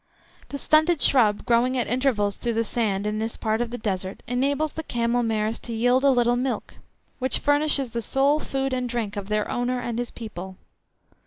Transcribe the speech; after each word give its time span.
The 0.49 0.57
stunted 0.57 0.99
shrub 0.99 1.45
growing 1.45 1.77
at 1.77 1.85
intervals 1.85 2.35
through 2.35 2.55
the 2.55 2.63
sand 2.63 3.05
in 3.05 3.19
this 3.19 3.37
part 3.37 3.61
of 3.61 3.69
the 3.69 3.77
Desert 3.77 4.23
enables 4.25 4.73
the 4.73 4.81
camel 4.81 5.21
mares 5.21 5.59
to 5.59 5.73
yield 5.73 6.03
a 6.03 6.09
little 6.09 6.35
milk, 6.35 6.73
which 7.19 7.37
furnishes 7.37 7.91
the 7.91 8.01
sole 8.01 8.39
food 8.39 8.73
and 8.73 8.89
drink 8.89 9.15
of 9.15 9.27
their 9.27 9.47
owner 9.47 9.79
and 9.79 9.99
his 9.99 10.09
people. 10.09 10.57